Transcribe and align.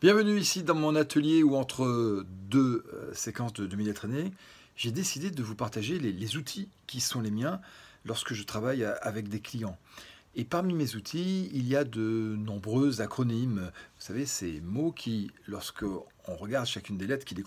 Bienvenue 0.00 0.38
ici 0.38 0.64
dans 0.64 0.74
mon 0.74 0.96
atelier 0.96 1.42
où 1.42 1.54
entre 1.54 2.26
deux 2.50 2.84
euh, 2.92 3.14
séquences 3.14 3.52
de 3.54 3.66
2000 3.66 3.86
lettres 3.86 4.04
années, 4.04 4.32
j'ai 4.76 4.90
décidé 4.90 5.30
de 5.30 5.42
vous 5.42 5.54
partager 5.54 5.98
les, 5.98 6.36
outils 6.36 6.68
qui 6.86 7.00
sont 7.00 7.20
les 7.20 7.30
miens 7.30 7.60
lorsque 8.04 8.34
je 8.34 8.42
travaille 8.42 8.84
avec 8.84 9.28
des 9.28 9.40
clients. 9.40 9.78
Et 10.34 10.44
parmi 10.44 10.74
mes 10.74 10.96
outils, 10.96 11.48
il 11.54 11.66
y 11.68 11.76
a 11.76 11.84
de 11.84 12.34
nombreux 12.36 13.00
acronymes. 13.00 13.70
Vous 13.70 14.04
savez, 14.04 14.26
ces 14.26 14.60
mots 14.60 14.90
qui, 14.90 15.30
lorsque 15.46 15.84
on 15.84 16.36
regarde 16.36 16.66
chacune 16.66 16.98
des 16.98 17.06
lettres 17.06 17.24
qui 17.24 17.36
les 17.36 17.44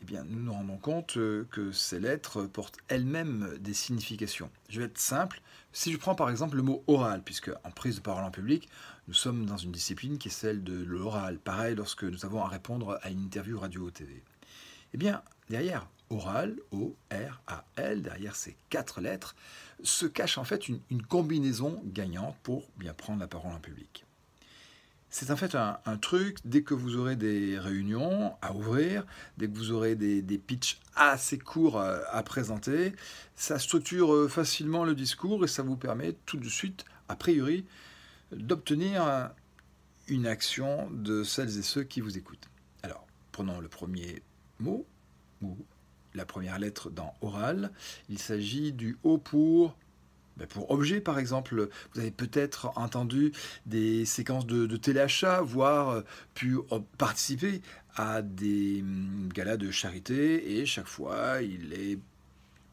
eh 0.00 0.04
bien, 0.04 0.24
nous 0.24 0.40
nous 0.40 0.52
rendons 0.52 0.76
compte 0.76 1.16
euh, 1.16 1.46
que 1.50 1.72
ces 1.72 1.98
lettres 1.98 2.44
portent 2.44 2.78
elles-mêmes 2.88 3.56
des 3.60 3.74
significations. 3.74 4.50
Je 4.68 4.80
vais 4.80 4.86
être 4.86 4.98
simple. 4.98 5.40
Si 5.72 5.92
je 5.92 5.98
prends 5.98 6.14
par 6.14 6.30
exemple 6.30 6.56
le 6.56 6.62
mot 6.62 6.82
oral, 6.86 7.22
puisque 7.22 7.50
en 7.64 7.70
prise 7.70 7.96
de 7.96 8.00
parole 8.00 8.24
en 8.24 8.30
public, 8.30 8.68
nous 9.06 9.14
sommes 9.14 9.46
dans 9.46 9.56
une 9.56 9.72
discipline 9.72 10.18
qui 10.18 10.28
est 10.28 10.32
celle 10.32 10.62
de 10.62 10.82
l'oral. 10.84 11.38
Pareil 11.38 11.74
lorsque 11.74 12.04
nous 12.04 12.24
avons 12.24 12.42
à 12.42 12.48
répondre 12.48 12.98
à 13.02 13.10
une 13.10 13.22
interview 13.22 13.58
radio 13.58 13.82
ou 13.82 13.90
TV. 13.90 14.22
Eh 14.94 14.98
bien, 14.98 15.22
derrière 15.50 15.86
oral, 16.10 16.56
O-R-A-L, 16.70 18.02
derrière 18.02 18.36
ces 18.36 18.56
quatre 18.70 19.00
lettres, 19.00 19.34
se 19.82 20.06
cache 20.06 20.38
en 20.38 20.44
fait 20.44 20.68
une, 20.68 20.80
une 20.90 21.02
combinaison 21.02 21.82
gagnante 21.84 22.36
pour 22.42 22.68
bien 22.76 22.94
prendre 22.94 23.20
la 23.20 23.28
parole 23.28 23.52
en 23.52 23.60
public. 23.60 24.04
C'est 25.10 25.30
en 25.30 25.36
fait 25.36 25.54
un, 25.54 25.96
truc, 25.96 26.38
dès 26.44 26.62
que 26.62 26.74
vous 26.74 26.96
aurez 26.96 27.16
des 27.16 27.58
réunions 27.58 28.34
à 28.42 28.52
ouvrir, 28.54 29.06
dès 29.38 29.48
que 29.48 29.56
vous 29.56 29.72
aurez 29.72 29.94
des, 29.94 30.20
des 30.20 30.36
pitchs 30.36 30.78
assez 30.96 31.38
courts 31.38 31.80
à, 31.80 32.00
à, 32.10 32.22
présenter, 32.22 32.92
ça 33.34 33.58
structure 33.58 34.12
euh, 34.12 34.28
facilement 34.28 34.84
le 34.84 34.94
discours 34.94 35.44
et 35.44 35.48
ça 35.48 35.62
vous 35.62 35.76
permet 35.76 36.14
tout 36.26 36.36
de 36.36 36.48
suite, 36.48 36.84
a 37.08 37.16
priori, 37.16 37.64
d'obtenir 38.32 39.30
une 40.08 40.26
action 40.26 40.90
de 40.90 41.22
celles 41.24 41.58
et 41.58 41.62
ceux 41.62 41.84
qui 41.84 42.02
vous 42.02 42.18
écoutent. 42.18 42.48
Alors, 42.82 43.06
prenons 43.32 43.60
le 43.60 43.68
premier 43.68 44.22
mot, 44.58 44.86
ou 45.42 45.56
la 46.14 46.24
première 46.24 46.58
lettre 46.58 46.90
dans 46.90 47.14
oral. 47.20 47.70
Il 48.08 48.18
s'agit 48.18 48.72
du 48.72 48.98
O 49.02 49.18
pour 49.18 49.76
pour 50.46 50.70
objet, 50.70 51.00
par 51.00 51.18
exemple, 51.18 51.68
vous 51.92 52.00
avez 52.00 52.10
peut-être 52.10 52.70
entendu 52.76 53.32
des 53.66 54.04
séquences 54.04 54.46
de, 54.46 54.76
téléachat, 54.76 55.40
voire 55.42 55.90
euh, 55.90 56.02
pu 56.34 56.58
participer 56.96 57.60
à 57.96 58.22
des 58.22 58.80
hum, 58.82 59.28
galas 59.32 59.56
de 59.56 59.70
charité, 59.70 60.58
et 60.58 60.66
chaque 60.66 60.86
fois, 60.86 61.42
il 61.42 61.72
est 61.72 61.98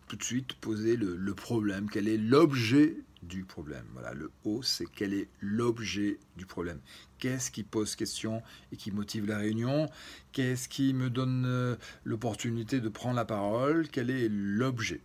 tout 0.08 0.16
de 0.16 0.24
suite 0.24 0.54
posé 0.54 0.96
le, 0.96 1.16
le 1.16 1.34
problème. 1.34 1.90
Quel 1.90 2.08
est 2.08 2.18
l'objet 2.18 2.98
du 3.24 3.44
problème? 3.44 3.86
Voilà, 3.94 4.14
le 4.14 4.32
O, 4.44 4.62
c'est 4.62 4.86
quel 4.86 5.14
est 5.14 5.28
l'objet 5.42 6.20
du 6.38 6.46
problème? 6.46 6.80
Qu'est-ce 7.20 7.52
qui 7.52 7.64
pose 7.64 7.96
question 7.96 8.42
et 8.72 8.78
qui 8.78 8.92
motive 8.92 9.26
la 9.26 9.38
réunion? 9.38 9.90
Qu'est-ce 10.32 10.70
qui 10.70 10.94
me 10.94 11.10
donne 11.10 11.46
euh, 11.46 11.76
l'opportunité 12.04 12.80
de 12.80 12.90
prendre 12.90 13.16
la 13.16 13.26
parole? 13.26 13.88
Quel 13.92 14.10
est 14.10 14.30
l'objet? 14.30 15.02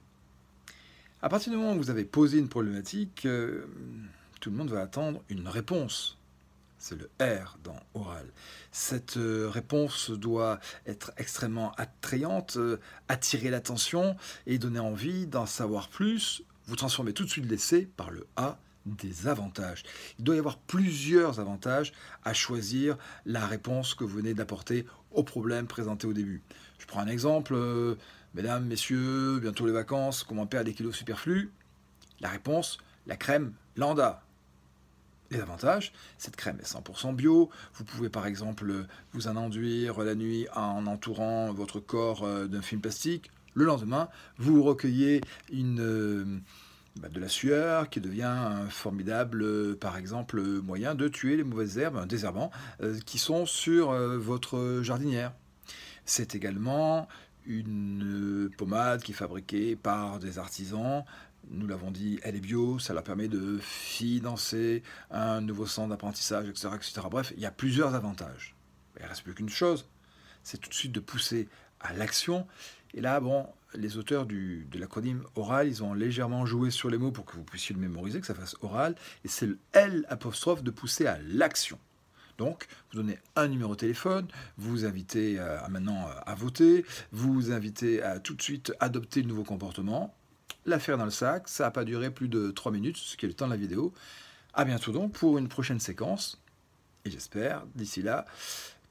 À 1.22 1.28
partir 1.28 1.52
du 1.52 1.58
moment 1.58 1.74
où 1.74 1.76
vous 1.76 1.90
avez 1.90 2.04
posé 2.04 2.38
une 2.38 2.48
problématique, 2.48 3.26
euh, 3.26 3.66
tout 4.40 4.50
le 4.50 4.56
monde 4.56 4.70
va 4.70 4.80
attendre 4.80 5.22
une 5.28 5.48
réponse. 5.48 6.18
C'est 6.78 6.96
le 6.96 7.10
R 7.20 7.58
dans 7.62 7.78
oral. 7.92 8.26
Cette 8.72 9.18
euh, 9.18 9.50
réponse 9.50 10.10
doit 10.10 10.60
être 10.86 11.12
extrêmement 11.18 11.72
attrayante, 11.72 12.56
euh, 12.56 12.78
attirer 13.08 13.50
l'attention 13.50 14.16
et 14.46 14.56
donner 14.56 14.78
envie 14.78 15.26
d'en 15.26 15.44
savoir 15.44 15.91
plus. 15.91 16.42
Vous 16.66 16.76
transformez 16.76 17.12
tout 17.12 17.24
de 17.24 17.28
suite 17.28 17.44
l'essai 17.44 17.82
par 17.96 18.10
le 18.10 18.26
A 18.36 18.58
des 18.96 19.28
avantages. 19.28 19.83
Il 20.19 20.24
doit 20.24 20.36
y 20.36 20.38
avoir 20.38 20.58
plusieurs 20.58 21.41
avantages 21.41 21.92
à 22.24 22.34
choisir 22.34 22.97
la 23.27 23.47
réponse 23.47 23.94
que 23.94 24.05
vous 24.05 24.16
venez 24.16 24.34
d'apporter 24.34 24.86
au 25.10 25.22
problème 25.22 25.66
présenté 25.66 26.06
au 26.06 26.12
début. 26.12 26.42
Je 26.78 26.86
prends 26.86 27.00
un 27.00 27.08
exemple. 27.08 27.55
Euh, 27.55 27.97
Mesdames, 28.34 28.64
messieurs, 28.64 29.41
bientôt 29.41 29.66
les 29.66 29.72
vacances, 29.72 30.22
comment 30.22 30.47
perdre 30.47 30.66
des 30.66 30.74
kilos 30.74 30.94
superflus? 30.94 31.50
La 32.20 32.28
réponse, 32.28 32.78
la 33.09 33.16
crème 33.16 33.54
Landa. 33.75 34.22
Les 35.32 35.41
avantages, 35.41 35.93
cette 36.16 36.37
crème 36.37 36.59
est 36.60 36.72
100% 36.72 37.14
bio. 37.16 37.50
Vous 37.75 37.84
pouvez 37.84 38.09
par 38.09 38.26
exemple 38.26 38.87
vous 39.12 39.26
en 39.26 39.34
enduire 39.34 40.00
la 40.04 40.14
nuit 40.14 40.47
en 40.54 40.87
entourant 40.87 41.53
votre 41.53 41.81
corps 41.81 42.22
euh, 42.22 42.47
d'un 42.47 42.62
film 42.62 42.81
plastique. 42.81 43.32
Le 43.54 43.64
lendemain, 43.64 44.09
vous 44.38 44.62
recueillez 44.62 45.22
une, 45.53 45.81
euh, 45.81 46.41
de 46.96 47.20
la 47.20 47.28
sueur 47.28 47.88
qui 47.88 48.00
devient 48.00 48.22
un 48.22 48.68
formidable, 48.68 49.76
par 49.76 49.96
exemple, 49.96 50.40
moyen 50.40 50.94
de 50.94 51.08
tuer 51.08 51.36
les 51.36 51.44
mauvaises 51.44 51.78
herbes, 51.78 51.96
un 51.96 52.06
désherbant, 52.06 52.50
euh, 52.82 52.98
qui 53.06 53.18
sont 53.18 53.46
sur 53.46 53.92
votre 53.92 54.80
jardinière. 54.82 55.32
C'est 56.04 56.34
également 56.34 57.08
une 57.46 58.50
pommade 58.56 59.02
qui 59.02 59.12
est 59.12 59.14
fabriquée 59.14 59.76
par 59.76 60.18
des 60.18 60.38
artisans. 60.38 61.04
Nous 61.48 61.66
l'avons 61.66 61.90
dit, 61.90 62.20
elle 62.22 62.36
est 62.36 62.40
bio, 62.40 62.78
ça 62.78 62.92
leur 62.92 63.02
permet 63.02 63.28
de 63.28 63.58
financer 63.60 64.82
un 65.10 65.40
nouveau 65.40 65.66
centre 65.66 65.88
d'apprentissage, 65.88 66.48
etc., 66.48 66.68
etc. 66.74 67.00
Bref, 67.10 67.32
il 67.36 67.42
y 67.42 67.46
a 67.46 67.50
plusieurs 67.50 67.94
avantages. 67.94 68.54
Il 68.98 69.04
ne 69.04 69.08
reste 69.08 69.22
plus 69.22 69.34
qu'une 69.34 69.48
chose, 69.48 69.86
c'est 70.42 70.58
tout 70.58 70.68
de 70.68 70.74
suite 70.74 70.92
de 70.92 71.00
pousser 71.00 71.48
à 71.80 71.92
l'action. 71.92 72.46
Et 72.94 73.00
là, 73.00 73.20
bon, 73.20 73.46
les 73.74 73.96
auteurs 73.96 74.26
du, 74.26 74.66
de 74.70 74.78
l'acronyme 74.78 75.24
oral, 75.36 75.68
ils 75.68 75.82
ont 75.82 75.94
légèrement 75.94 76.46
joué 76.46 76.70
sur 76.70 76.91
les 76.91 76.98
mots 76.98 77.12
pour 77.12 77.24
que 77.24 77.34
vous 77.34 77.44
puissiez 77.44 77.74
le 77.74 77.80
mémoriser, 77.80 78.20
que 78.20 78.26
ça 78.26 78.34
fasse 78.34 78.56
oral. 78.62 78.94
Et 79.24 79.28
c'est 79.28 79.46
le 79.46 79.58
L 79.72 80.04
apostrophe 80.08 80.62
de 80.62 80.70
pousser 80.70 81.06
à 81.06 81.19
l'action. 81.28 81.78
Donc, 82.38 82.69
vous 82.90 83.02
donnez 83.02 83.19
un 83.36 83.48
numéro 83.48 83.74
de 83.74 83.80
téléphone, 83.80 84.26
vous 84.56 84.86
invitez 84.86 85.38
à, 85.38 85.69
maintenant 85.69 86.08
à 86.24 86.34
voter, 86.34 86.86
vous 87.12 87.34
vous 87.34 87.52
invitez 87.52 88.02
à 88.02 88.19
tout 88.19 88.32
de 88.32 88.40
suite 88.40 88.72
adopter 88.80 89.20
le 89.20 89.28
nouveau 89.28 89.44
comportement, 89.44 90.14
l'affaire 90.64 90.96
dans 90.96 91.04
le 91.04 91.10
sac, 91.10 91.48
ça 91.48 91.64
n'a 91.64 91.70
pas 91.70 91.84
duré 91.84 92.10
plus 92.10 92.28
de 92.28 92.50
3 92.50 92.72
minutes, 92.72 92.96
ce 92.96 93.19
qui 93.19 93.26
est 93.26 93.28
le 93.28 93.34
temps 93.34 93.44
de 93.44 93.50
la 93.50 93.58
vidéo. 93.58 93.92
A 94.54 94.64
bientôt 94.64 94.90
donc 94.90 95.12
pour 95.12 95.36
une 95.36 95.48
prochaine 95.48 95.80
séquence, 95.80 96.40
et 97.04 97.10
j'espère 97.10 97.64
d'ici 97.74 98.00
là 98.00 98.24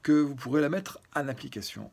que 0.02 0.12
vous 0.12 0.36
pourrez 0.36 0.60
la 0.60 0.68
mettre 0.68 1.00
en 1.16 1.26
application. 1.26 1.90